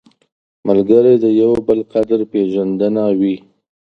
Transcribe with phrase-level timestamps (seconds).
[0.67, 3.35] ملګری د یو بل قدر پېژندنه وي